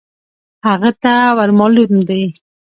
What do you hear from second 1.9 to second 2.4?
دی.